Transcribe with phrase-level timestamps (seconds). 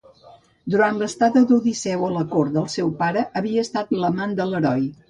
[0.75, 4.95] Durant l'estada d'Odisseu a la cort del seu pare, havia estat l'amant de l'heroi.